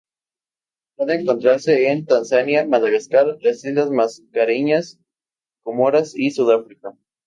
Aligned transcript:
Puede 0.97 1.21
encontrarse 1.21 1.89
en 1.91 2.07
Tanzania, 2.07 2.65
Madagascar, 2.65 3.37
las 3.43 3.63
islas 3.63 3.91
Mascareñas, 3.91 4.97
Comoras 5.63 6.13
y 6.17 6.31
Sudáfrica. 6.31 6.97